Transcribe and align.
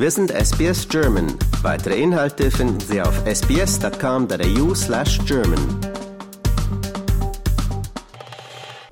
Wir 0.00 0.12
sind 0.12 0.30
SBS 0.30 0.88
German. 0.88 1.26
Weitere 1.60 2.00
Inhalte 2.00 2.52
finden 2.52 2.78
Sie 2.78 3.00
auf 3.02 3.26
sbs.com.au 3.26 4.72
slash 4.72 5.18
German. 5.26 5.58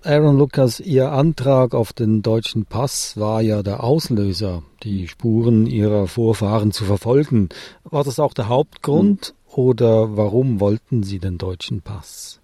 Aaron 0.02 0.36
Lucas, 0.36 0.80
Ihr 0.80 1.12
Antrag 1.12 1.76
auf 1.76 1.92
den 1.92 2.22
deutschen 2.22 2.66
Pass 2.66 3.14
war 3.16 3.40
ja 3.40 3.62
der 3.62 3.84
Auslöser, 3.84 4.64
die 4.82 5.06
Spuren 5.06 5.68
Ihrer 5.68 6.08
Vorfahren 6.08 6.72
zu 6.72 6.82
verfolgen. 6.82 7.50
War 7.84 8.02
das 8.02 8.18
auch 8.18 8.34
der 8.34 8.48
Hauptgrund 8.48 9.32
oder 9.54 10.16
warum 10.16 10.58
wollten 10.58 11.04
Sie 11.04 11.20
den 11.20 11.38
deutschen 11.38 11.82
Pass? 11.82 12.42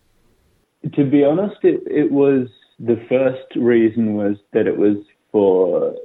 To 0.84 1.02
be 1.02 1.27
honest, 1.27 1.65
it, 1.65 1.83
it 1.88 2.12
was 2.12 2.48
the 2.79 2.95
first 3.09 3.56
reason 3.56 4.16
was 4.16 4.37
that 4.52 4.69
it 4.69 4.79
was 4.79 4.98
for 5.33 5.97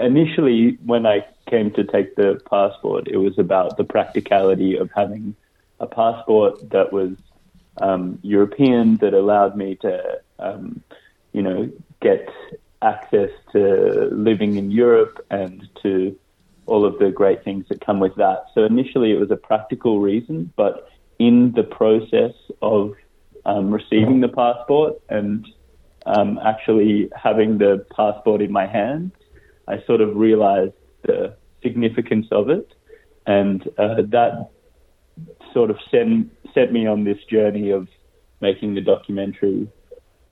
initially 0.00 0.78
when 0.84 1.06
I 1.06 1.26
came 1.48 1.70
to 1.72 1.84
take 1.84 2.16
the 2.16 2.40
passport, 2.48 3.08
it 3.08 3.16
was 3.16 3.38
about 3.38 3.76
the 3.76 3.84
practicality 3.84 4.76
of 4.76 4.90
having 4.94 5.34
a 5.80 5.86
passport 5.86 6.70
that 6.70 6.92
was 6.92 7.10
um, 7.80 8.18
European 8.22 8.96
that 8.98 9.14
allowed 9.14 9.56
me 9.56 9.76
to, 9.76 10.20
um, 10.38 10.82
you 11.32 11.42
know, 11.42 11.70
get 12.00 12.28
access 12.82 13.30
to 13.52 14.08
living 14.12 14.56
in 14.56 14.70
Europe 14.70 15.24
and 15.30 15.68
to 15.82 16.16
all 16.66 16.84
of 16.84 16.98
the 16.98 17.10
great 17.10 17.42
things 17.42 17.66
that 17.68 17.84
come 17.84 17.98
with 17.98 18.14
that. 18.16 18.46
So 18.54 18.64
initially 18.64 19.12
it 19.12 19.18
was 19.18 19.30
a 19.30 19.36
practical 19.36 20.00
reason, 20.00 20.52
but 20.56 20.88
in 21.18 21.52
the 21.52 21.62
process 21.62 22.34
of 22.60 22.94
um, 23.44 23.70
receiving 23.70 24.20
the 24.20 24.28
passport 24.28 25.00
and 25.08 25.46
um, 26.06 26.38
actually 26.44 27.10
having 27.16 27.58
the 27.58 27.84
passport 27.96 28.42
in 28.42 28.52
my 28.52 28.66
hand, 28.66 29.12
I 29.68 29.82
sort 29.86 30.00
of 30.00 30.16
realized 30.16 30.74
the 31.02 31.36
significance 31.62 32.26
of 32.30 32.50
it, 32.50 32.72
and 33.26 33.62
uh, 33.78 34.02
that 34.08 34.50
sort 35.52 35.70
of 35.70 35.76
sent 35.90 36.30
set 36.54 36.72
me 36.72 36.86
on 36.86 37.04
this 37.04 37.18
journey 37.30 37.70
of 37.70 37.88
making 38.40 38.74
the 38.74 38.80
documentary 38.80 39.68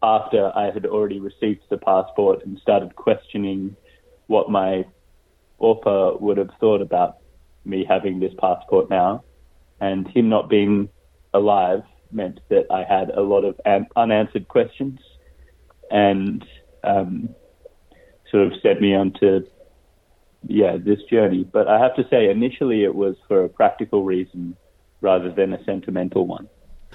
after 0.02 0.50
I 0.56 0.70
had 0.70 0.86
already 0.86 1.20
received 1.20 1.62
the 1.68 1.76
passport 1.78 2.44
and 2.44 2.58
started 2.58 2.96
questioning 2.96 3.76
what 4.26 4.50
my 4.50 4.84
Opa 5.60 6.20
would 6.20 6.38
have 6.38 6.50
thought 6.58 6.80
about 6.80 7.18
me 7.64 7.84
having 7.86 8.20
this 8.20 8.32
passport 8.38 8.88
now, 8.88 9.22
and 9.80 10.08
him 10.08 10.28
not 10.28 10.48
being 10.48 10.88
alive 11.34 11.82
meant 12.10 12.40
that 12.48 12.66
I 12.70 12.84
had 12.84 13.10
a 13.10 13.20
lot 13.20 13.44
of 13.44 13.60
an- 13.64 13.86
unanswered 13.94 14.48
questions, 14.48 14.98
and 15.90 16.44
um, 16.82 17.34
sort 18.30 18.46
of 18.46 18.52
set 18.62 18.80
me 18.80 18.96
onto 18.96 19.46
yeah 20.46 20.76
this 20.76 21.00
journey. 21.10 21.44
But 21.44 21.68
I 21.68 21.78
have 21.78 21.94
to 21.96 22.04
say, 22.10 22.30
initially 22.30 22.84
it 22.84 22.94
was 22.94 23.16
for 23.28 23.44
a 23.44 23.48
practical 23.48 24.04
reason 24.04 24.56
rather 25.00 25.30
than 25.30 25.52
a 25.52 25.64
sentimental 25.64 26.26
one. 26.26 26.48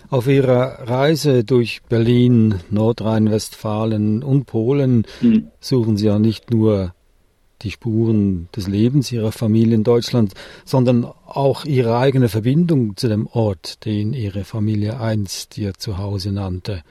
Auf 0.09 0.27
Ihrer 0.27 0.87
Reise 0.87 1.43
durch 1.43 1.81
Berlin, 1.89 2.55
Nordrhein-Westfalen 2.69 4.23
und 4.23 4.45
Polen 4.45 5.05
hm. 5.19 5.47
suchen 5.59 5.97
Sie 5.97 6.07
ja 6.07 6.19
nicht 6.19 6.51
nur 6.51 6.93
die 7.61 7.71
Spuren 7.71 8.47
des 8.55 8.67
Lebens 8.67 9.11
Ihrer 9.11 9.31
Familie 9.31 9.75
in 9.75 9.83
Deutschland, 9.83 10.33
sondern 10.63 11.05
auch 11.25 11.65
Ihre 11.65 11.97
eigene 11.97 12.29
Verbindung 12.29 12.97
zu 12.97 13.07
dem 13.07 13.27
Ort, 13.27 13.85
den 13.85 14.13
Ihre 14.13 14.43
Familie 14.43 14.99
einst 14.99 15.57
ihr 15.57 15.73
Zuhause 15.73 16.31
nannte. 16.31 16.83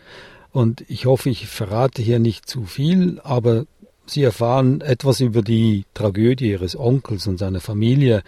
Und 0.51 0.85
ich 0.89 1.07
hoffe, 1.07 1.31
ich 1.31 1.47
verrate 1.47 2.01
hier 2.01 2.19
nicht 2.19 2.49
zu 2.49 2.63
viel, 2.63 3.21
aber 3.23 3.67
Sie 4.07 4.23
erfahren 4.23 4.81
etwas 4.81 5.21
über 5.21 5.43
die 5.43 5.85
Tragödie 5.95 6.51
Ihres 6.51 6.79
Onkels 6.79 7.27
und 7.27 7.39
seiner 7.39 7.61
Familie, 7.61 8.23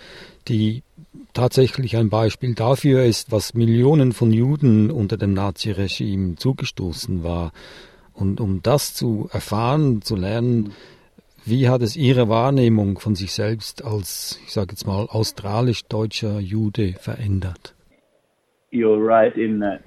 die 0.48 0.82
tatsächlich 1.34 1.96
ein 1.96 2.08
Beispiel 2.08 2.54
dafür 2.54 3.04
ist, 3.04 3.30
was 3.30 3.54
Millionen 3.54 4.12
von 4.12 4.32
Juden 4.32 4.90
unter 4.90 5.16
dem 5.16 5.34
Naziregime 5.34 6.36
zugestoßen 6.36 7.22
war. 7.22 7.52
Und 8.14 8.40
um 8.40 8.62
das 8.62 8.94
zu 8.94 9.28
erfahren, 9.30 10.00
zu 10.00 10.16
lernen, 10.16 10.72
wie 11.44 11.68
hat 11.68 11.82
es 11.82 11.94
Ihre 11.94 12.28
Wahrnehmung 12.28 12.98
von 12.98 13.14
sich 13.14 13.32
selbst 13.32 13.84
als, 13.84 14.40
ich 14.46 14.52
sage 14.52 14.68
jetzt 14.70 14.86
mal, 14.86 15.06
australisch-deutscher 15.06 16.40
Jude 16.40 16.94
verändert? 16.94 17.74
You're 18.72 18.98
right 18.98 19.36
in 19.36 19.60
that 19.60 19.80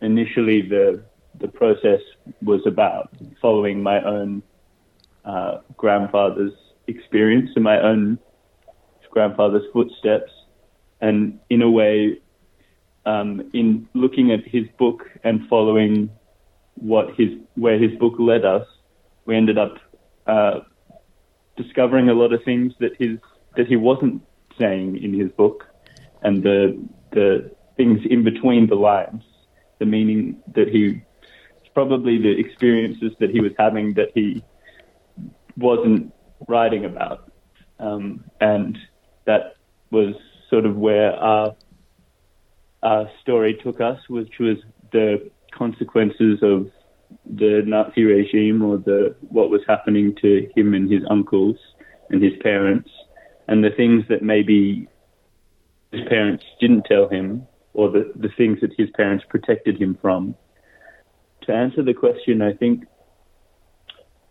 initially 0.00 0.62
the 0.62 1.00
the 1.40 1.48
process 1.48 2.00
was 2.40 2.64
about 2.66 3.08
following 3.40 3.82
my 3.82 4.00
own 4.04 4.42
uh, 5.24 5.58
grandfather's 5.76 6.52
experience 6.86 7.50
and 7.54 7.64
my 7.64 7.80
own 7.80 8.18
grandfather's 9.12 9.64
footsteps. 9.72 10.32
And 11.00 11.38
in 11.50 11.62
a 11.62 11.70
way, 11.70 12.18
um, 13.06 13.50
in 13.52 13.88
looking 13.94 14.32
at 14.32 14.44
his 14.46 14.66
book 14.78 15.02
and 15.22 15.46
following 15.48 16.10
what 16.74 17.14
his 17.16 17.28
where 17.54 17.78
his 17.78 17.96
book 17.98 18.14
led 18.18 18.44
us, 18.44 18.66
we 19.26 19.36
ended 19.36 19.58
up 19.58 19.74
uh, 20.26 20.60
discovering 21.56 22.08
a 22.08 22.14
lot 22.14 22.32
of 22.32 22.42
things 22.44 22.72
that 22.80 22.92
his 22.98 23.18
that 23.56 23.66
he 23.66 23.76
wasn't 23.76 24.22
saying 24.58 25.02
in 25.02 25.12
his 25.12 25.30
book, 25.32 25.66
and 26.22 26.42
the 26.42 26.82
the 27.10 27.50
things 27.76 28.00
in 28.08 28.22
between 28.22 28.68
the 28.68 28.74
lines, 28.74 29.24
the 29.78 29.86
meaning 29.86 30.40
that 30.54 30.68
he 30.68 31.02
probably 31.74 32.18
the 32.18 32.38
experiences 32.38 33.12
that 33.18 33.30
he 33.30 33.40
was 33.40 33.52
having 33.58 33.94
that 33.94 34.10
he 34.14 34.44
wasn't 35.56 36.12
writing 36.48 36.84
about. 36.84 37.30
Um, 37.78 38.24
and 38.40 38.78
that 39.26 39.56
was 39.90 40.14
sort 40.50 40.66
of 40.66 40.76
where 40.76 41.12
our, 41.12 41.54
our 42.82 43.10
story 43.20 43.58
took 43.62 43.80
us, 43.80 43.98
which 44.08 44.38
was 44.38 44.58
the 44.92 45.30
consequences 45.56 46.38
of 46.42 46.70
the 47.26 47.62
Nazi 47.66 48.04
regime 48.04 48.62
or 48.62 48.78
the 48.78 49.14
what 49.20 49.50
was 49.50 49.60
happening 49.68 50.14
to 50.22 50.48
him 50.56 50.74
and 50.74 50.90
his 50.90 51.02
uncles 51.10 51.56
and 52.10 52.22
his 52.22 52.32
parents, 52.42 52.90
and 53.48 53.62
the 53.62 53.70
things 53.70 54.04
that 54.08 54.22
maybe 54.22 54.88
his 55.92 56.02
parents 56.08 56.44
didn't 56.60 56.84
tell 56.84 57.08
him, 57.08 57.46
or 57.74 57.90
the, 57.90 58.12
the 58.16 58.30
things 58.36 58.58
that 58.60 58.72
his 58.76 58.88
parents 58.96 59.24
protected 59.28 59.80
him 59.80 59.96
from. 60.00 60.34
To 61.42 61.52
answer 61.52 61.82
the 61.82 61.94
question, 61.94 62.40
I 62.40 62.52
think, 62.52 62.84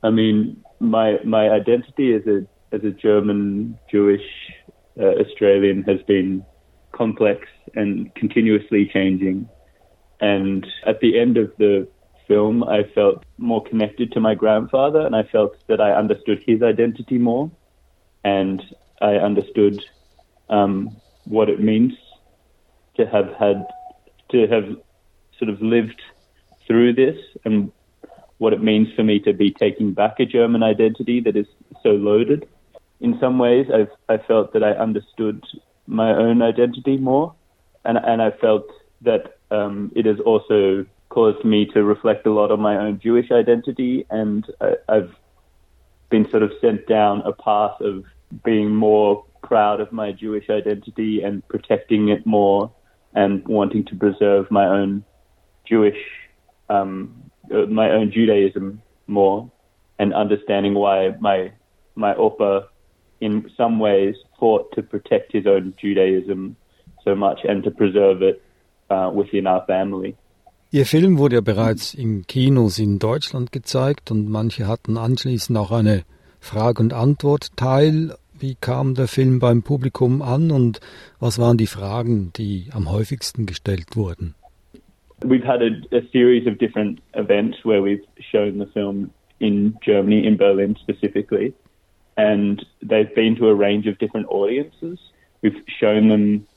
I 0.03 0.09
mean, 0.09 0.63
my 0.79 1.19
my 1.23 1.49
identity 1.49 2.13
as 2.13 2.25
a 2.27 2.45
as 2.71 2.83
a 2.83 2.91
German 2.91 3.77
Jewish 3.89 4.25
uh, 4.99 5.13
Australian 5.19 5.83
has 5.83 6.01
been 6.07 6.45
complex 6.91 7.47
and 7.75 8.13
continuously 8.15 8.89
changing. 8.91 9.47
And 10.19 10.65
at 10.85 10.99
the 10.99 11.19
end 11.19 11.37
of 11.37 11.51
the 11.57 11.87
film, 12.27 12.63
I 12.63 12.83
felt 12.95 13.23
more 13.37 13.63
connected 13.63 14.11
to 14.13 14.19
my 14.19 14.35
grandfather, 14.35 15.01
and 15.01 15.15
I 15.15 15.23
felt 15.23 15.55
that 15.67 15.81
I 15.81 15.91
understood 15.93 16.43
his 16.45 16.61
identity 16.61 17.17
more, 17.17 17.51
and 18.23 18.61
I 19.01 19.15
understood 19.15 19.83
um, 20.49 20.95
what 21.25 21.49
it 21.49 21.59
means 21.59 21.93
to 22.97 23.05
have 23.05 23.33
had 23.39 23.65
to 24.29 24.47
have 24.47 24.65
sort 25.37 25.49
of 25.49 25.61
lived 25.61 26.01
through 26.67 26.93
this 26.93 27.17
and 27.45 27.71
what 28.41 28.53
it 28.53 28.63
means 28.63 28.87
for 28.95 29.03
me 29.03 29.19
to 29.19 29.33
be 29.33 29.51
taking 29.51 29.93
back 29.93 30.19
a 30.19 30.25
German 30.25 30.63
identity 30.63 31.19
that 31.19 31.35
is 31.35 31.45
so 31.83 31.89
loaded. 31.89 32.49
In 32.99 33.19
some 33.19 33.37
ways, 33.37 33.67
I've 33.71 33.91
I 34.09 34.17
felt 34.17 34.53
that 34.53 34.63
I 34.63 34.71
understood 34.71 35.43
my 35.85 36.09
own 36.09 36.41
identity 36.41 36.97
more, 36.97 37.35
and 37.85 37.99
and 37.99 38.19
I 38.19 38.31
felt 38.31 38.65
that 39.01 39.37
um, 39.51 39.91
it 39.95 40.07
has 40.07 40.19
also 40.21 40.87
caused 41.09 41.45
me 41.45 41.67
to 41.73 41.83
reflect 41.83 42.25
a 42.25 42.31
lot 42.31 42.49
on 42.51 42.59
my 42.59 42.77
own 42.77 42.99
Jewish 42.99 43.29
identity, 43.31 44.07
and 44.09 44.43
I, 44.59 44.73
I've 44.89 45.13
been 46.09 46.27
sort 46.31 46.41
of 46.41 46.51
sent 46.59 46.87
down 46.87 47.21
a 47.21 47.33
path 47.33 47.79
of 47.79 48.05
being 48.43 48.73
more 48.73 49.23
proud 49.43 49.81
of 49.81 49.91
my 49.91 50.11
Jewish 50.11 50.49
identity 50.49 51.21
and 51.21 51.47
protecting 51.47 52.09
it 52.09 52.25
more, 52.25 52.71
and 53.13 53.47
wanting 53.47 53.85
to 53.85 53.95
preserve 53.95 54.49
my 54.49 54.65
own 54.65 55.03
Jewish 55.63 56.01
um, 56.69 57.30
my 57.69 57.91
own 57.91 58.11
Judaism 58.11 58.81
more 59.07 59.49
and 59.99 60.13
understanding 60.13 60.73
why 60.73 61.15
my 61.19 61.51
my 61.95 62.13
Opa 62.15 62.67
in 63.19 63.49
some 63.55 63.79
ways 63.79 64.15
fought 64.39 64.71
to 64.75 64.81
protect 64.81 65.31
his 65.31 65.45
own 65.45 65.73
Judaism 65.77 66.55
so 67.03 67.15
much 67.15 67.39
and 67.43 67.63
to 67.63 67.71
preserve 67.71 68.21
it 68.21 68.41
uh, 68.89 69.11
within 69.13 69.47
our 69.47 69.65
family. 69.65 70.15
Ihr 70.73 70.85
Film 70.85 71.17
wurde 71.17 71.35
ja 71.35 71.41
bereits 71.41 71.93
in 71.93 72.25
Kinos 72.27 72.79
in 72.79 72.97
Deutschland 72.97 73.51
gezeigt 73.51 74.09
und 74.09 74.29
manche 74.29 74.67
hatten 74.67 74.97
anschließend 74.97 75.57
auch 75.57 75.71
eine 75.71 76.03
Frage- 76.39 76.81
und 76.81 76.93
Antwort-Teil. 76.93 78.15
Wie 78.33 78.55
kam 78.55 78.95
der 78.95 79.07
Film 79.07 79.39
beim 79.39 79.63
Publikum 79.63 80.21
an 80.21 80.49
und 80.49 80.79
was 81.19 81.37
waren 81.39 81.57
die 81.57 81.67
Fragen, 81.67 82.31
die 82.37 82.69
am 82.71 82.89
häufigsten 82.89 83.45
gestellt 83.45 83.95
wurden? 83.95 84.33
We've 85.23 85.43
had 85.43 85.61
a, 85.61 85.69
a, 85.91 86.07
series 86.11 86.47
of 86.47 86.57
different 86.57 86.99
events 87.13 87.59
where 87.63 87.81
we've 87.81 88.03
shown 88.31 88.57
the 88.57 88.65
film 88.65 89.11
in 89.39 89.77
Germany, 89.83 90.25
in 90.25 90.37
Berlin 90.37 90.75
specifically. 90.81 91.53
and 92.17 92.65
they've 92.81 93.13
been 93.15 93.35
to 93.35 93.47
a 93.47 93.55
range 93.55 93.87
of 93.87 93.97
different 93.97 94.27
audiences. 94.29 94.99
We've 95.41 95.63
shown 95.67 96.09
them 96.09 96.47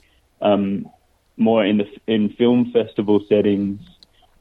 um, 0.40 0.88
more 1.36 1.64
in 1.64 1.78
the 1.78 1.86
in 2.06 2.30
film 2.30 2.72
festival 2.72 3.24
settings, 3.28 3.80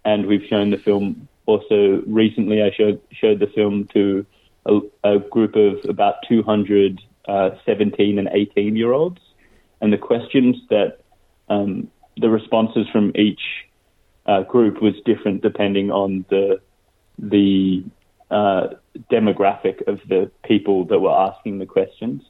and 0.03 0.25
we've 0.25 0.45
shown 0.49 0.71
the 0.71 0.77
film 0.77 1.27
also 1.45 2.01
recently. 2.07 2.61
I 2.61 2.71
showed 2.71 3.01
showed 3.11 3.39
the 3.39 3.47
film 3.47 3.87
to 3.93 4.25
a, 4.65 4.79
a 5.03 5.19
group 5.19 5.55
of 5.55 5.87
about 5.87 6.15
200 6.27 7.01
uh, 7.27 7.51
17 7.65 8.19
and 8.19 8.29
18 8.31 8.75
year 8.75 8.91
olds, 8.91 9.21
and 9.81 9.93
the 9.93 9.97
questions 9.97 10.57
that 10.69 10.99
um, 11.49 11.89
the 12.17 12.29
responses 12.29 12.87
from 12.91 13.11
each 13.15 13.41
uh, 14.25 14.41
group 14.43 14.81
was 14.81 14.93
different 15.05 15.41
depending 15.41 15.91
on 15.91 16.25
the 16.29 16.59
the 17.19 17.83
uh, 18.31 18.67
demographic 19.11 19.87
of 19.87 19.99
the 20.07 20.31
people 20.43 20.85
that 20.85 20.99
were 20.99 21.11
asking 21.11 21.59
the 21.59 21.65
questions. 21.65 22.23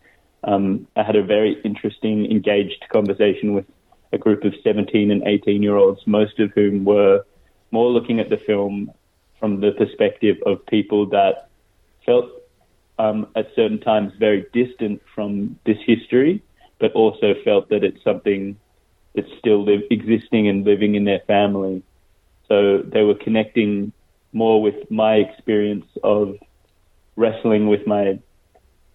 Um, 0.43 0.87
I 0.95 1.03
had 1.03 1.15
a 1.15 1.23
very 1.23 1.61
interesting, 1.63 2.29
engaged 2.29 2.83
conversation 2.91 3.53
with 3.53 3.65
a 4.11 4.17
group 4.17 4.43
of 4.43 4.53
17 4.63 5.11
and 5.11 5.23
18 5.25 5.63
year 5.63 5.77
olds, 5.77 6.01
most 6.05 6.39
of 6.39 6.51
whom 6.51 6.83
were 6.83 7.23
more 7.71 7.89
looking 7.89 8.19
at 8.19 8.29
the 8.29 8.37
film 8.37 8.91
from 9.39 9.61
the 9.61 9.71
perspective 9.71 10.37
of 10.45 10.65
people 10.65 11.07
that 11.07 11.49
felt 12.05 12.29
um, 12.99 13.27
at 13.35 13.47
certain 13.55 13.79
times 13.79 14.13
very 14.19 14.45
distant 14.53 15.01
from 15.15 15.57
this 15.65 15.77
history, 15.85 16.43
but 16.79 16.91
also 16.93 17.33
felt 17.43 17.69
that 17.69 17.83
it's 17.83 18.03
something 18.03 18.57
that's 19.15 19.31
still 19.39 19.63
live, 19.63 19.81
existing 19.91 20.47
and 20.47 20.65
living 20.65 20.95
in 20.95 21.05
their 21.05 21.21
family. 21.27 21.83
So 22.47 22.79
they 22.79 23.01
were 23.01 23.15
connecting 23.15 23.91
more 24.31 24.61
with 24.61 24.89
my 24.89 25.15
experience 25.15 25.85
of 26.03 26.37
wrestling 27.15 27.67
with 27.67 27.85
my 27.85 28.19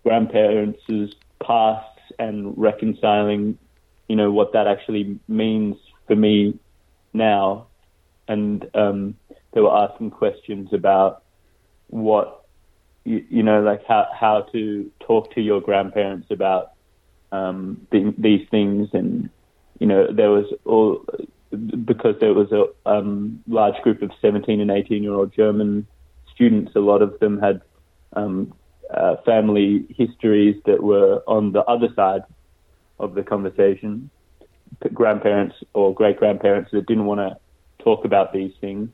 grandparents' 0.02 1.14
pasts 1.40 2.00
and 2.18 2.56
reconciling, 2.56 3.58
you 4.08 4.16
know, 4.16 4.30
what 4.30 4.52
that 4.52 4.66
actually 4.66 5.18
means 5.28 5.76
for 6.06 6.16
me 6.16 6.58
now. 7.12 7.66
And 8.26 8.68
um, 8.74 9.14
they 9.52 9.60
were 9.60 9.74
asking 9.74 10.10
questions 10.10 10.70
about 10.72 11.22
what, 11.88 12.44
you, 13.04 13.24
you, 13.30 13.42
know, 13.42 13.62
like 13.62 13.84
how, 13.86 14.06
how 14.12 14.42
to 14.52 14.90
talk 15.00 15.34
to 15.34 15.40
your 15.40 15.60
grandparents 15.60 16.28
about 16.30 16.72
um, 17.32 17.86
the, 17.90 18.14
these 18.18 18.46
things. 18.50 18.88
And, 18.92 19.30
you 19.78 19.86
know, 19.86 20.12
there 20.12 20.30
was 20.30 20.46
all 20.64 21.04
because 21.84 22.14
there 22.20 22.34
was 22.34 22.52
a 22.52 22.66
um, 22.88 23.42
large 23.48 23.80
group 23.82 24.02
of 24.02 24.10
17 24.20 24.60
and 24.60 24.70
18 24.70 25.02
year 25.02 25.14
old 25.14 25.32
German 25.32 25.86
students, 26.34 26.72
a 26.76 26.80
lot 26.80 27.02
of 27.02 27.18
them 27.20 27.40
had 27.40 27.62
um, 28.12 28.54
uh, 28.92 29.16
family 29.24 29.86
histories 29.96 30.56
that 30.66 30.82
were 30.82 31.22
on 31.26 31.52
the 31.52 31.62
other 31.64 31.88
side 31.96 32.22
of 32.98 33.14
the 33.14 33.22
conversation, 33.22 34.10
grandparents 34.92 35.56
or 35.72 35.94
great 35.94 36.18
grandparents 36.18 36.70
that 36.72 36.86
didn't 36.86 37.06
want 37.06 37.18
to 37.18 37.36
talk 37.82 38.04
about 38.04 38.32
these 38.32 38.52
things. 38.60 38.90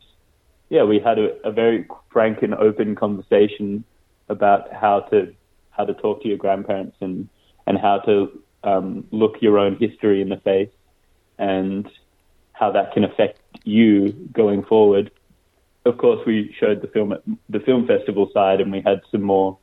Yeah, 0.68 0.84
we 0.84 0.98
had 0.98 1.18
a, 1.18 1.36
a 1.46 1.52
very 1.52 1.86
frank 2.10 2.42
and 2.42 2.54
open 2.54 2.94
conversation 2.94 3.84
about 4.28 4.72
how 4.72 5.00
to 5.10 5.34
how 5.70 5.84
to 5.84 5.94
talk 5.94 6.22
to 6.22 6.28
your 6.28 6.38
grandparents 6.38 6.96
and 7.00 7.28
and 7.66 7.78
how 7.78 7.98
to 8.00 8.42
um, 8.64 9.06
look 9.10 9.36
your 9.40 9.58
own 9.58 9.76
history 9.76 10.20
in 10.20 10.28
the 10.28 10.38
face 10.38 10.70
and 11.38 11.88
how 12.52 12.72
that 12.72 12.92
can 12.92 13.04
affect 13.04 13.40
you 13.64 14.12
going 14.32 14.64
forward. 14.64 15.10
Of 15.84 15.98
course, 15.98 16.24
we 16.26 16.54
showed 16.58 16.80
the 16.80 16.88
film 16.88 17.12
at 17.12 17.22
the 17.48 17.60
film 17.60 17.86
festival 17.86 18.30
side, 18.32 18.60
and 18.60 18.72
we 18.72 18.80
had 18.80 19.02
some 19.10 19.22
more 19.22 19.58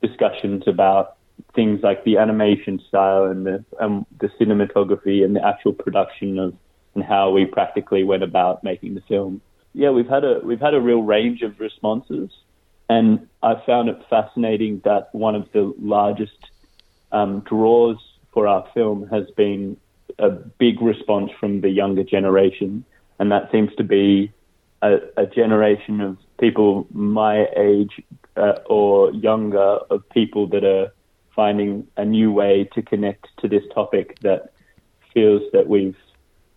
discussions 0.00 0.64
about 0.66 1.16
things 1.54 1.80
like 1.82 2.04
the 2.04 2.18
animation 2.18 2.80
style 2.88 3.24
and 3.24 3.44
the 3.46 3.64
um, 3.80 4.06
the 4.20 4.28
cinematography 4.40 5.24
and 5.24 5.34
the 5.34 5.44
actual 5.44 5.72
production 5.72 6.38
of 6.38 6.54
and 6.94 7.04
how 7.04 7.30
we 7.30 7.44
practically 7.44 8.04
went 8.04 8.22
about 8.22 8.64
making 8.64 8.94
the 8.94 9.02
film. 9.02 9.40
Yeah, 9.74 9.90
we've 9.90 10.08
had 10.08 10.24
a 10.24 10.40
we've 10.42 10.60
had 10.60 10.74
a 10.74 10.80
real 10.80 11.02
range 11.02 11.42
of 11.42 11.58
responses, 11.58 12.30
and 12.88 13.28
I 13.42 13.60
found 13.66 13.88
it 13.88 13.98
fascinating 14.08 14.80
that 14.84 15.08
one 15.12 15.34
of 15.34 15.50
the 15.52 15.74
largest 15.78 16.38
um, 17.12 17.40
draws 17.40 17.98
for 18.36 18.46
our 18.46 18.68
film 18.74 19.08
has 19.08 19.24
been 19.34 19.78
a 20.18 20.28
big 20.28 20.82
response 20.82 21.30
from 21.40 21.62
the 21.62 21.70
younger 21.70 22.04
generation, 22.04 22.84
and 23.18 23.32
that 23.32 23.50
seems 23.50 23.74
to 23.76 23.82
be 23.82 24.30
a, 24.82 24.98
a 25.16 25.24
generation 25.24 26.02
of 26.02 26.18
people 26.38 26.86
my 26.92 27.46
age 27.56 28.02
uh, 28.36 28.58
or 28.66 29.10
younger 29.14 29.78
of 29.88 30.06
people 30.10 30.46
that 30.48 30.64
are 30.64 30.92
finding 31.34 31.86
a 31.96 32.04
new 32.04 32.30
way 32.30 32.68
to 32.74 32.82
connect 32.82 33.26
to 33.38 33.48
this 33.48 33.62
topic 33.74 34.20
that 34.20 34.52
feels 35.14 35.40
that 35.54 35.66
we've 35.66 35.96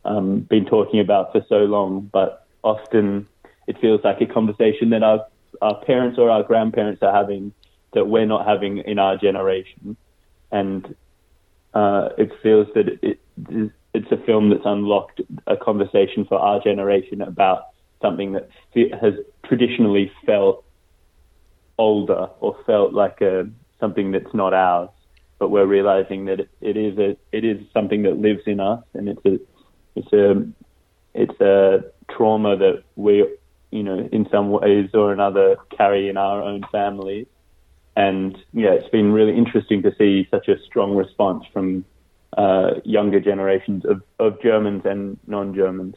um, 0.03 0.41
been 0.41 0.65
talking 0.65 0.99
about 0.99 1.31
for 1.31 1.45
so 1.47 1.59
long, 1.59 2.09
but 2.11 2.45
often 2.61 3.25
it 3.67 3.79
feels 3.79 4.01
like 4.03 4.19
a 4.19 4.25
conversation 4.25 4.89
that 4.89 5.01
our, 5.01 5.25
our 5.61 5.81
parents 5.85 6.19
or 6.19 6.29
our 6.29 6.43
grandparents 6.43 7.01
are 7.01 7.13
having 7.13 7.53
that 7.93 8.05
we're 8.05 8.25
not 8.25 8.45
having 8.45 8.79
in 8.79 8.99
our 8.99 9.15
generation. 9.15 9.95
And 10.51 10.93
uh, 11.73 12.09
it 12.17 12.31
feels 12.41 12.67
that 12.75 12.99
it, 13.01 13.19
it's 13.93 14.11
a 14.11 14.17
film 14.25 14.49
that's 14.49 14.65
unlocked 14.65 15.21
a 15.47 15.57
conversation 15.57 16.25
for 16.25 16.39
our 16.39 16.61
generation 16.61 17.21
about 17.21 17.67
something 18.01 18.33
that 18.33 18.49
has 19.01 19.13
traditionally 19.45 20.11
felt 20.25 20.63
older 21.77 22.29
or 22.39 22.57
felt 22.65 22.93
like 22.93 23.21
a 23.21 23.49
something 23.79 24.11
that's 24.11 24.33
not 24.33 24.53
ours. 24.53 24.89
But 25.37 25.49
we're 25.49 25.65
realizing 25.65 26.25
that 26.25 26.41
it, 26.41 26.49
it 26.61 26.77
is 26.77 26.97
a 26.97 27.17
it 27.31 27.45
is 27.45 27.65
something 27.73 28.03
that 28.03 28.17
lives 28.17 28.41
in 28.45 28.59
us, 28.59 28.83
and 28.93 29.07
it's 29.07 29.25
a 29.25 29.39
it's 29.95 30.13
a 30.13 30.47
it's 31.13 31.39
a 31.41 31.85
trauma 32.11 32.57
that 32.57 32.83
we 32.95 33.25
you 33.71 33.83
know 33.83 34.09
in 34.11 34.27
some 34.29 34.49
ways 34.49 34.89
or 34.93 35.13
another 35.13 35.57
carry 35.75 36.09
in 36.09 36.17
our 36.17 36.41
own 36.41 36.63
families 36.71 37.27
and 37.99 38.37
yeah, 38.53 38.71
it's 38.71 38.87
been 38.87 39.11
really 39.11 39.35
interesting 39.37 39.81
to 39.81 39.93
see 39.97 40.25
such 40.31 40.47
a 40.47 40.57
strong 40.63 40.95
response 40.95 41.43
from 41.51 41.83
uh, 42.37 42.75
younger 42.85 43.19
generations 43.19 43.83
of, 43.83 44.01
of 44.19 44.41
Germans 44.41 44.83
and 44.85 45.19
non-Germans. 45.27 45.95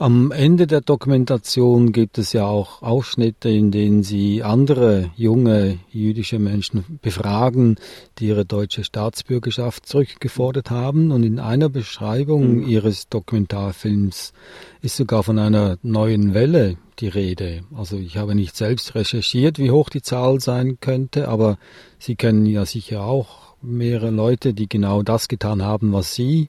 Am 0.00 0.32
Ende 0.32 0.66
der 0.66 0.80
Dokumentation 0.80 1.92
gibt 1.92 2.16
es 2.16 2.32
ja 2.32 2.46
auch 2.46 2.80
Ausschnitte, 2.80 3.50
in 3.50 3.70
denen 3.70 4.02
Sie 4.02 4.42
andere 4.42 5.10
junge 5.14 5.78
jüdische 5.92 6.38
Menschen 6.38 6.98
befragen, 7.02 7.76
die 8.18 8.28
ihre 8.28 8.46
deutsche 8.46 8.82
Staatsbürgerschaft 8.82 9.84
zurückgefordert 9.84 10.70
haben. 10.70 11.10
Und 11.10 11.22
in 11.22 11.38
einer 11.38 11.68
Beschreibung 11.68 12.60
mhm. 12.60 12.66
Ihres 12.66 13.10
Dokumentarfilms 13.10 14.32
ist 14.80 14.96
sogar 14.96 15.22
von 15.22 15.38
einer 15.38 15.76
neuen 15.82 16.32
Welle 16.32 16.78
die 17.00 17.08
Rede. 17.08 17.60
Also 17.76 17.98
ich 17.98 18.16
habe 18.16 18.34
nicht 18.34 18.56
selbst 18.56 18.94
recherchiert, 18.94 19.58
wie 19.58 19.70
hoch 19.70 19.90
die 19.90 20.00
Zahl 20.00 20.40
sein 20.40 20.78
könnte, 20.80 21.28
aber 21.28 21.58
Sie 21.98 22.16
kennen 22.16 22.46
ja 22.46 22.64
sicher 22.64 23.02
auch 23.02 23.54
mehrere 23.60 24.08
Leute, 24.08 24.54
die 24.54 24.66
genau 24.66 25.02
das 25.02 25.28
getan 25.28 25.62
haben, 25.62 25.92
was 25.92 26.14
Sie 26.14 26.48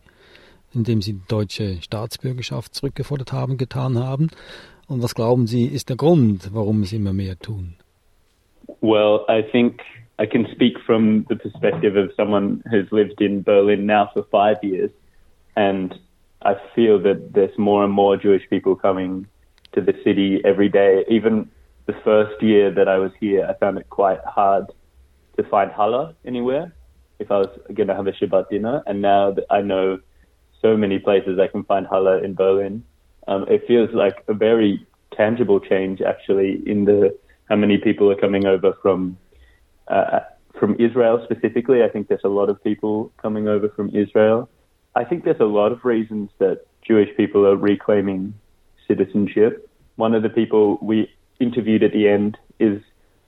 indem 0.73 1.01
sie 1.01 1.13
die 1.13 1.27
deutsche 1.27 1.81
Staatsbürgerschaft 1.81 2.73
zurückgefordert 2.75 3.31
haben, 3.33 3.57
getan 3.57 3.97
haben. 3.97 4.29
Und 4.87 5.01
was 5.01 5.15
glauben 5.15 5.47
Sie, 5.47 5.65
ist 5.65 5.89
der 5.89 5.95
Grund, 5.95 6.49
warum 6.53 6.83
es 6.83 6.93
immer 6.93 7.13
mehr 7.13 7.37
tun? 7.39 7.75
Well, 8.81 9.21
I 9.29 9.43
think 9.51 9.81
I 10.19 10.25
can 10.25 10.47
speak 10.53 10.79
from 10.85 11.25
the 11.29 11.35
perspective 11.35 11.97
of 11.97 12.11
someone 12.15 12.61
who's 12.69 12.91
lived 12.91 13.21
in 13.21 13.43
Berlin 13.43 13.85
now 13.85 14.09
for 14.13 14.23
five 14.23 14.57
years, 14.63 14.91
and 15.55 15.93
I 16.43 16.55
feel 16.75 17.01
that 17.03 17.33
there's 17.33 17.57
more 17.57 17.83
and 17.83 17.93
more 17.93 18.17
Jewish 18.17 18.47
people 18.49 18.75
coming 18.75 19.27
to 19.73 19.81
the 19.81 19.93
city 20.03 20.41
every 20.43 20.69
day. 20.69 21.05
Even 21.09 21.49
the 21.85 21.93
first 22.03 22.41
year 22.41 22.71
that 22.71 22.87
I 22.87 22.97
was 22.97 23.11
here, 23.19 23.45
I 23.47 23.53
found 23.53 23.77
it 23.77 23.89
quite 23.89 24.19
hard 24.25 24.65
to 25.37 25.43
find 25.43 25.71
challah 25.71 26.13
anywhere 26.25 26.73
if 27.19 27.31
I 27.31 27.37
was 27.37 27.49
going 27.73 27.87
to 27.87 27.95
have 27.95 28.07
a 28.07 28.11
Shabbat 28.11 28.49
dinner. 28.49 28.83
And 28.85 29.01
now 29.01 29.31
that 29.31 29.45
I 29.49 29.61
know 29.61 29.99
so 30.61 30.77
many 30.77 30.99
places 30.99 31.39
I 31.39 31.47
can 31.47 31.63
find 31.63 31.87
challah 31.87 32.23
in 32.23 32.33
Berlin. 32.33 32.83
Um, 33.27 33.45
it 33.47 33.67
feels 33.67 33.89
like 33.93 34.23
a 34.27 34.33
very 34.33 34.85
tangible 35.15 35.59
change 35.59 36.01
actually 36.01 36.61
in 36.65 36.85
the 36.85 37.17
how 37.49 37.55
many 37.55 37.77
people 37.77 38.09
are 38.09 38.15
coming 38.15 38.45
over 38.45 38.73
from 38.81 39.17
uh, 39.87 40.21
from 40.59 40.75
Israel 40.79 41.25
specifically. 41.29 41.83
I 41.83 41.89
think 41.89 42.07
there's 42.07 42.23
a 42.23 42.29
lot 42.29 42.49
of 42.49 42.63
people 42.63 43.11
coming 43.21 43.47
over 43.47 43.69
from 43.69 43.93
Israel. 43.95 44.49
I 44.95 45.03
think 45.03 45.23
there's 45.23 45.39
a 45.39 45.45
lot 45.45 45.71
of 45.71 45.83
reasons 45.85 46.29
that 46.39 46.65
Jewish 46.87 47.09
people 47.15 47.45
are 47.45 47.55
reclaiming 47.55 48.33
citizenship. 48.87 49.69
One 49.95 50.13
of 50.13 50.23
the 50.23 50.29
people 50.29 50.77
we 50.81 51.09
interviewed 51.39 51.83
at 51.83 51.93
the 51.93 52.07
end 52.07 52.37
is 52.59 52.81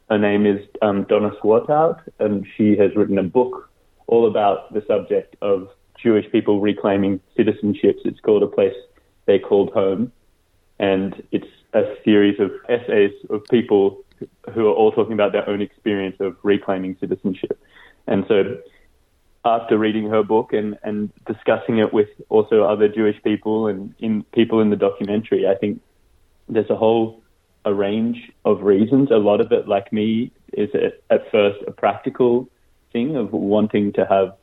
her 0.10 0.18
name 0.18 0.46
is 0.46 0.60
um, 0.82 1.04
Donna 1.04 1.32
Swarthout, 1.42 2.02
and 2.20 2.46
she 2.56 2.78
has 2.78 2.96
written 2.96 3.18
a 3.18 3.24
book 3.24 3.70
all 4.08 4.28
about 4.28 4.74
the 4.74 4.84
subject 4.88 5.36
of 5.42 5.70
Jewish 6.02 6.30
people 6.32 6.60
reclaiming 6.60 7.20
citizenships. 7.38 8.06
It's 8.06 8.20
called 8.20 8.44
a 8.44 8.48
place 8.48 8.76
they 9.26 9.40
called 9.40 9.72
home. 9.72 10.12
and 10.80 11.24
it's 11.32 11.48
a 11.74 11.96
series 12.04 12.40
of 12.40 12.52
essays 12.70 13.12
of 13.30 13.44
people 13.50 14.04
who 14.54 14.68
are 14.68 14.74
all 14.74 14.92
talking 14.92 15.14
about 15.14 15.32
their 15.32 15.48
own 15.50 15.62
experience 15.62 16.18
of 16.20 16.36
reclaiming 16.44 16.98
citizenship. 17.00 17.60
And 18.08 18.26
so 18.28 18.58
after 19.46 19.78
reading 19.78 20.10
her 20.10 20.24
book 20.24 20.54
and, 20.54 20.78
and 20.84 21.12
discussing 21.26 21.80
it 21.80 21.94
with 21.94 22.10
also 22.30 22.64
other 22.64 22.88
Jewish 22.88 23.22
people 23.24 23.68
and 23.68 23.94
in 24.00 24.24
people 24.34 24.62
in 24.62 24.70
the 24.70 24.76
documentary, 24.76 25.48
I 25.48 25.56
think 25.56 25.82
there's 26.48 26.70
a 26.70 26.76
whole 26.76 27.22
a 27.66 27.74
range 27.74 28.32
of 28.44 28.62
reasons. 28.62 29.10
A 29.10 29.16
lot 29.16 29.40
of 29.40 29.52
it, 29.52 29.68
like 29.68 29.94
me, 29.94 30.32
is 30.52 30.70
at 31.10 31.32
first 31.32 31.60
a 31.66 31.72
practical 31.72 32.50
thing 32.92 33.16
of 33.16 33.32
wanting 33.32 33.94
to 33.94 34.06
have 34.06 34.36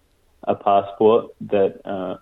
a 0.45 0.55
passport 0.55 1.27
that 1.41 1.81
uh, 1.85 2.17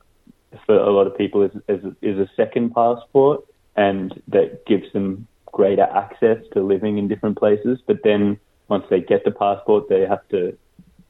for 0.67 0.77
a 0.77 0.91
lot 0.91 1.07
of 1.07 1.17
people 1.17 1.43
is, 1.43 1.53
is, 1.69 1.85
is 2.03 2.19
a 2.19 2.31
second 2.37 2.75
passport 2.75 3.45
and 3.77 4.21
that 4.29 4.67
gives 4.67 4.93
them 4.93 5.27
greater 5.47 5.83
access 5.83 6.39
to 6.53 6.61
living 6.61 6.99
in 6.99 7.09
different 7.09 7.39
places. 7.39 7.79
But 7.87 7.99
then 8.03 8.39
once 8.69 8.85
they 8.91 9.01
get 9.01 9.25
the 9.25 9.31
passport, 9.31 9.89
they 9.89 10.01
have 10.01 10.27
to 10.29 10.57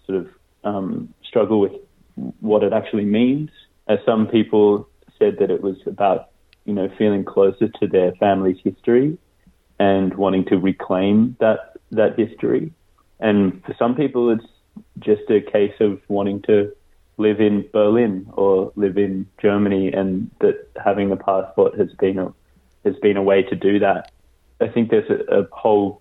sort 0.07 0.19
of 0.19 0.29
um, 0.65 1.13
struggle 1.27 1.61
with 1.61 1.73
what 2.41 2.63
it 2.63 2.73
actually 2.73 3.05
means. 3.05 3.51
As 3.89 3.99
some 4.05 4.27
people 4.27 4.89
said 5.19 5.37
that 5.41 5.51
it 5.51 5.63
was 5.63 5.77
about, 5.87 6.31
you 6.65 6.75
know, 6.75 6.91
feeling 6.99 7.25
closer 7.25 7.69
to 7.69 7.87
their 7.87 8.13
family's 8.13 8.59
history 8.63 9.19
and 9.79 10.15
wanting 10.15 10.45
to 10.47 10.59
reclaim 10.59 11.37
that 11.41 11.77
that 11.91 12.19
history. 12.19 12.73
And 13.21 13.63
for 13.65 13.75
some 13.79 13.95
people, 13.95 14.31
it's 14.31 14.45
just 14.99 15.23
a 15.31 15.41
case 15.41 15.75
of 15.81 16.01
wanting 16.09 16.43
to 16.43 16.73
live 17.19 17.41
in 17.41 17.69
Berlin 17.73 18.27
or 18.33 18.73
live 18.77 18.97
in 18.97 19.27
Germany, 19.43 19.93
and 19.93 20.31
that 20.41 20.69
having 20.83 21.13
a 21.13 21.17
passport 21.17 21.79
has 21.79 21.93
been 21.95 22.19
a 22.19 22.33
has 22.85 22.97
been 23.03 23.17
a 23.17 23.23
way 23.23 23.43
to 23.43 23.55
do 23.55 23.79
that. 23.81 24.11
I 24.61 24.69
think 24.69 24.91
there's 24.91 25.11
a, 25.11 25.41
a 25.41 25.49
whole 25.53 26.01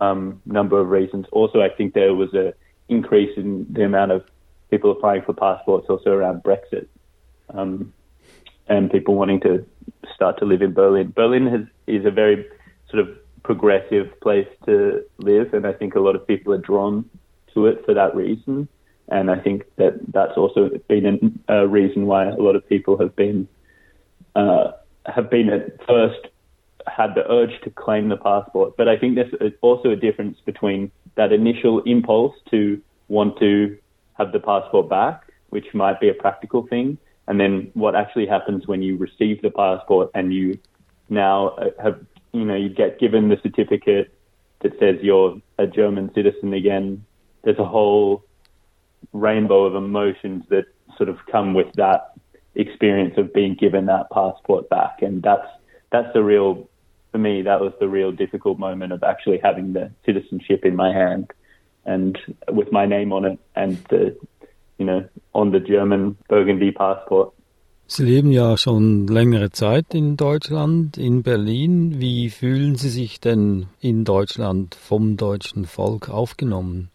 um, 0.00 0.42
number 0.44 0.78
of 0.78 0.90
reasons. 0.90 1.26
Also, 1.32 1.62
I 1.62 1.68
think 1.68 1.94
there 1.94 2.14
was 2.14 2.34
a 2.34 2.52
increase 2.88 3.36
in 3.36 3.66
the 3.70 3.84
amount 3.84 4.12
of 4.12 4.24
people 4.70 4.90
applying 4.90 5.22
for 5.22 5.32
passports 5.32 5.86
also 5.88 6.10
around 6.10 6.42
Brexit, 6.42 6.86
um, 7.50 7.92
and 8.68 8.90
people 8.90 9.14
wanting 9.14 9.40
to 9.40 9.64
start 10.14 10.38
to 10.38 10.44
live 10.44 10.62
in 10.62 10.72
Berlin. 10.72 11.12
Berlin 11.14 11.46
has, 11.46 11.60
is 11.86 12.04
a 12.04 12.10
very 12.10 12.46
sort 12.90 13.00
of 13.00 13.16
progressive 13.42 14.20
place 14.20 14.48
to 14.66 15.04
live, 15.18 15.54
and 15.54 15.66
I 15.66 15.72
think 15.72 15.94
a 15.94 16.00
lot 16.00 16.16
of 16.16 16.26
people 16.26 16.52
are 16.52 16.58
drawn 16.58 17.08
to 17.54 17.66
it 17.66 17.84
for 17.86 17.94
that 17.94 18.14
reason. 18.14 18.68
And 19.08 19.30
I 19.30 19.38
think 19.38 19.64
that 19.76 20.00
that's 20.12 20.36
also 20.36 20.70
been 20.88 21.40
a, 21.48 21.66
reason 21.66 22.06
why 22.06 22.26
a 22.26 22.36
lot 22.36 22.56
of 22.56 22.68
people 22.68 22.98
have 22.98 23.14
been 23.14 23.48
uh, 24.34 24.72
have 25.06 25.30
been 25.30 25.48
at 25.48 25.86
first 25.86 26.28
had 26.86 27.14
the 27.14 27.30
urge 27.30 27.60
to 27.62 27.70
claim 27.70 28.08
the 28.08 28.16
passport. 28.16 28.76
But 28.76 28.88
I 28.88 28.96
think 28.96 29.14
there's 29.14 29.52
also 29.60 29.90
a 29.90 29.96
difference 29.96 30.38
between 30.44 30.90
that 31.16 31.32
initial 31.32 31.82
impulse 31.82 32.34
to 32.50 32.80
want 33.08 33.38
to 33.38 33.78
have 34.14 34.32
the 34.32 34.40
passport 34.40 34.88
back, 34.88 35.32
which 35.50 35.66
might 35.74 36.00
be 36.00 36.08
a 36.08 36.14
practical 36.14 36.66
thing, 36.66 36.98
and 37.28 37.40
then 37.40 37.70
what 37.74 37.94
actually 37.94 38.26
happens 38.26 38.66
when 38.66 38.82
you 38.82 38.96
receive 38.96 39.42
the 39.42 39.50
passport 39.50 40.10
and 40.14 40.32
you 40.32 40.58
now 41.08 41.48
uh, 41.48 41.70
have, 41.82 42.00
you 42.32 42.44
know, 42.44 42.54
you 42.54 42.68
get 42.68 42.98
given 42.98 43.28
the 43.28 43.38
certificate 43.42 44.12
that 44.60 44.78
says 44.78 44.96
you're 45.02 45.40
a 45.58 45.66
German 45.66 46.12
citizen 46.14 46.52
again. 46.54 47.04
There's 47.42 47.58
a 47.58 47.64
whole 47.64 48.24
rainbow 49.12 49.64
of 49.64 49.74
emotions 49.74 50.44
that 50.48 50.66
sort 50.96 51.08
of 51.08 51.18
come 51.30 51.54
with 51.54 51.72
that 51.74 52.12
experience 52.54 53.14
of 53.18 53.32
being 53.32 53.54
given 53.54 53.86
that 53.86 54.10
passport 54.10 54.68
back, 54.68 55.02
and 55.02 55.22
that's 55.22 55.48
that's 55.90 56.12
the 56.14 56.22
real 56.22 56.68
for 57.12 57.18
me. 57.18 57.42
That 57.42 57.60
was 57.60 57.72
the 57.80 57.88
real 57.88 58.12
difficult 58.12 58.58
moment 58.58 58.92
of 58.92 59.02
actually 59.02 59.40
having 59.42 59.72
the 59.72 59.90
citizenship 60.04 60.64
in 60.64 60.76
my 60.76 60.92
hand 60.92 61.30
and 61.84 62.18
with 62.50 62.72
my 62.72 62.84
name 62.84 63.12
on 63.12 63.24
it 63.24 63.38
and 63.54 63.76
the, 63.88 64.16
you 64.78 64.84
know, 64.84 65.08
on 65.34 65.52
the 65.52 65.60
German 65.60 66.16
Burgundy 66.28 66.72
passport. 66.72 67.32
Sie 67.88 68.02
leben 68.02 68.32
ja 68.32 68.56
schon 68.56 69.06
längere 69.06 69.52
Zeit 69.52 69.94
in 69.94 70.16
Deutschland, 70.16 70.98
in 70.98 71.22
Berlin. 71.22 72.00
Wie 72.00 72.30
fühlen 72.30 72.74
Sie 72.74 72.88
sich 72.88 73.20
denn 73.20 73.66
in 73.80 74.04
Deutschland 74.04 74.74
vom 74.74 75.16
deutschen 75.16 75.66
Volk 75.66 76.08
aufgenommen? 76.10 76.90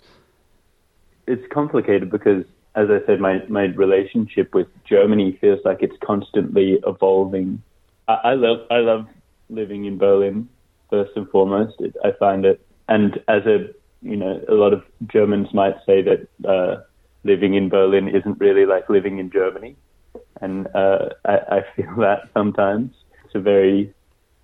It's 1.27 1.45
complicated 1.51 2.09
because, 2.09 2.43
as 2.75 2.87
I 2.89 3.05
said, 3.05 3.19
my, 3.19 3.43
my 3.47 3.65
relationship 3.65 4.53
with 4.53 4.67
Germany 4.85 5.37
feels 5.39 5.59
like 5.65 5.81
it's 5.81 5.95
constantly 6.03 6.79
evolving. 6.85 7.61
I, 8.07 8.13
I 8.13 8.33
love 8.33 8.59
I 8.69 8.77
love 8.77 9.07
living 9.49 9.85
in 9.85 9.97
Berlin 9.97 10.49
first 10.89 11.11
and 11.15 11.29
foremost. 11.29 11.75
It, 11.79 11.95
I 12.03 12.11
find 12.11 12.45
it, 12.45 12.65
and 12.87 13.19
as 13.27 13.45
a 13.45 13.69
you 14.01 14.15
know, 14.15 14.41
a 14.49 14.53
lot 14.53 14.73
of 14.73 14.83
Germans 15.07 15.53
might 15.53 15.75
say 15.85 16.01
that 16.01 16.27
uh, 16.47 16.81
living 17.23 17.53
in 17.53 17.69
Berlin 17.69 18.07
isn't 18.07 18.39
really 18.39 18.65
like 18.65 18.89
living 18.89 19.19
in 19.19 19.29
Germany, 19.31 19.75
and 20.41 20.67
uh, 20.75 21.09
I, 21.25 21.37
I 21.49 21.61
feel 21.75 21.95
that 21.97 22.29
sometimes. 22.33 22.93
It's 23.25 23.35
a 23.35 23.39
very 23.39 23.93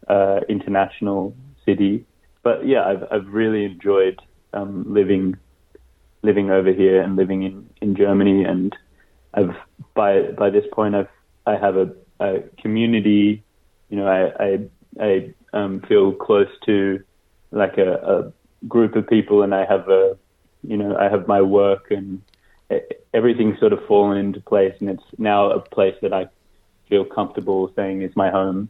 uh, 0.08 0.42
international 0.48 1.36
city, 1.66 2.06
but 2.44 2.66
yeah, 2.66 2.86
I've 2.86 3.04
I've 3.12 3.28
really 3.28 3.66
enjoyed 3.66 4.20
um, 4.54 4.86
living 4.88 5.36
living 6.22 6.50
over 6.52 6.72
here 6.72 7.02
and 7.02 7.16
living 7.16 7.44
in, 7.44 7.70
in 7.82 7.96
Germany, 7.96 8.44
and 8.44 8.76
I've 9.34 9.56
by 9.94 10.32
by 10.32 10.50
this 10.50 10.66
point 10.72 10.96
I've 10.96 11.10
I 11.46 11.56
have 11.58 11.78
a, 11.78 11.94
a 12.20 12.42
community, 12.62 13.44
you 13.90 13.98
know, 13.98 14.08
I 14.08 14.44
I, 14.44 14.60
I 15.00 15.34
um, 15.54 15.82
feel 15.88 16.12
close 16.14 16.50
to 16.66 17.04
like 17.52 17.78
a, 17.78 17.94
a 17.94 18.34
group 18.68 18.96
of 18.96 19.08
people 19.08 19.44
and 19.44 19.54
I 19.54 19.66
have 19.66 19.90
a, 19.90 20.18
you 20.64 20.78
know, 20.78 20.96
I 20.96 21.10
have 21.10 21.28
my 21.28 21.42
work 21.42 21.92
and 21.92 22.22
everything's 23.14 23.60
sort 23.60 23.74
of 23.74 23.86
fallen 23.88 24.18
into 24.18 24.42
place 24.42 24.76
and 24.80 24.90
it's 24.90 25.04
now 25.18 25.52
a 25.52 25.60
place 25.60 25.96
that 26.02 26.14
I 26.14 26.28
feel 26.90 27.06
comfortable 27.06 27.72
saying 27.76 28.02
is 28.02 28.16
my 28.16 28.30
home. 28.30 28.70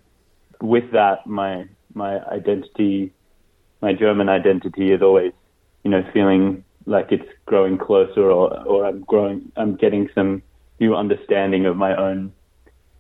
With 0.61 0.91
that, 0.91 1.25
my, 1.27 1.67
my 1.93 2.23
identity, 2.25 3.13
my 3.81 3.93
German 3.93 4.29
identity 4.29 4.91
is 4.91 5.01
always, 5.01 5.33
you 5.83 5.91
know, 5.91 6.03
feeling 6.13 6.63
like 6.87 7.11
it's 7.11 7.29
growing 7.45 7.77
closer 7.77 8.31
or, 8.31 8.57
or 8.65 8.85
I'm 8.85 9.01
growing, 9.01 9.51
I'm 9.57 9.75
getting 9.75 10.09
some 10.15 10.41
new 10.79 10.95
understanding 10.95 11.65
of 11.65 11.75
my 11.75 11.95
own 11.95 12.31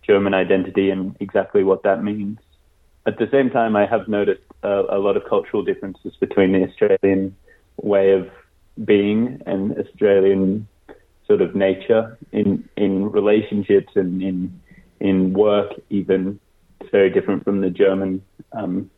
German 0.03 0.33
identity 0.33 0.89
and 0.89 1.15
exactly 1.19 1.63
what 1.63 1.83
that 1.83 2.03
means. 2.03 2.37
At 3.05 3.17
the 3.17 3.29
same 3.31 3.49
time, 3.49 3.75
I 3.75 3.85
have 3.85 4.07
noticed 4.07 4.41
a, 4.61 4.83
a 4.89 4.99
lot 4.99 5.15
of 5.15 5.23
cultural 5.25 5.63
differences 5.63 6.13
between 6.19 6.51
the 6.51 6.67
Australian 6.67 7.35
way 7.81 8.11
of 8.11 8.29
being 8.83 9.41
and 9.45 9.77
Australian 9.77 10.67
sort 11.25 11.41
of 11.41 11.55
nature 11.55 12.17
in 12.31 12.67
in 12.77 13.11
relationships 13.11 13.93
and 13.95 14.21
in 14.21 14.61
in 14.99 15.33
work 15.33 15.73
even 15.89 16.39
it's 16.79 16.89
very 16.89 17.09
different 17.09 17.43
from 17.43 17.61
the 17.61 17.69
German 17.69 18.21
um, 18.53 18.89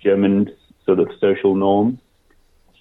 German 0.00 0.50
sort 0.84 1.00
of 1.00 1.08
social 1.20 1.54
norms. 1.54 1.98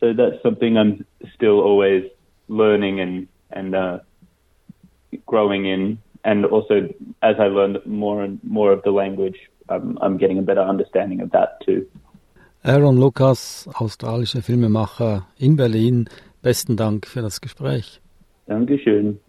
So 0.04 0.12
that's 0.12 0.44
something 0.44 0.78
I'm 0.78 1.06
still 1.34 1.62
always 1.62 2.04
learning 2.50 3.00
and 3.00 3.28
and 3.52 3.74
uh, 3.74 4.00
growing 5.26 5.66
in. 5.66 5.98
And 6.26 6.46
also, 6.46 6.90
as 7.22 7.36
I 7.40 7.48
learn 7.48 7.78
more 7.86 8.22
and 8.22 8.40
more 8.44 8.74
of 8.74 8.84
the 8.84 8.92
language, 8.92 9.40
I'm, 9.70 9.98
I'm 10.02 10.18
getting 10.18 10.40
a 10.40 10.42
better 10.42 10.62
understanding 10.62 11.22
of 11.22 11.32
that 11.32 11.62
too. 11.66 11.88
Aaron 12.66 13.00
Lucas, 13.00 13.70
australischer 13.76 14.42
Filmemacher 14.42 15.26
in 15.38 15.56
Berlin, 15.56 16.10
besten 16.42 16.76
Dank 16.76 17.08
für 17.08 17.22
das 17.22 17.40
Gespräch. 17.40 18.02
Dankeschön. 18.48 19.20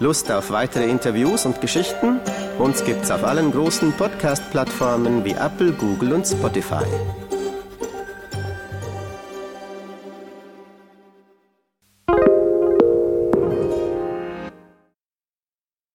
Lust 0.00 0.32
auf 0.32 0.50
weitere 0.50 0.90
Interviews 0.90 1.46
und 1.46 1.60
Geschichten? 1.60 2.18
Uns 2.58 2.84
gibt's 2.84 3.12
auf 3.12 3.22
allen 3.22 3.52
großen 3.52 3.92
Podcast-Plattformen 3.92 5.24
wie 5.24 5.32
Apple, 5.32 5.72
Google 5.72 6.12
und 6.14 6.26
Spotify. 6.26 6.84